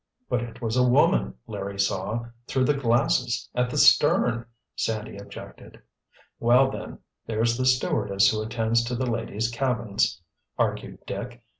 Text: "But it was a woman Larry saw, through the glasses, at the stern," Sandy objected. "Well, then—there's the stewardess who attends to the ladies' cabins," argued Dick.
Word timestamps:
"But 0.29 0.41
it 0.41 0.61
was 0.63 0.75
a 0.77 0.83
woman 0.87 1.35
Larry 1.45 1.79
saw, 1.79 2.25
through 2.47 2.63
the 2.65 2.73
glasses, 2.73 3.47
at 3.53 3.69
the 3.69 3.77
stern," 3.77 4.47
Sandy 4.75 5.15
objected. 5.15 5.79
"Well, 6.39 6.71
then—there's 6.71 7.55
the 7.55 7.67
stewardess 7.67 8.31
who 8.31 8.41
attends 8.41 8.83
to 8.85 8.95
the 8.95 9.05
ladies' 9.05 9.51
cabins," 9.51 10.19
argued 10.57 11.05
Dick. 11.05 11.43